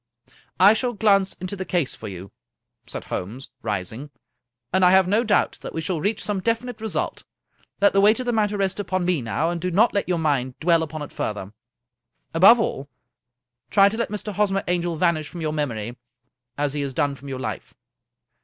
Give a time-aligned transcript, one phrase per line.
[0.69, 2.31] "I shall glance into the case for you,"
[2.87, 4.09] said Holmes, ris ing,"
[4.73, 7.23] and I have no doubt that we shall reach some definite result.
[7.79, 10.17] Let the weight of the matter rest upon me now, and do not let your
[10.17, 11.53] mind dwell upon it further.
[12.33, 12.89] Above all,
[13.69, 14.33] try to let Mr.
[14.33, 15.95] Hosmer Angel vanish from your mem ory,
[16.57, 17.75] as he has done from your life."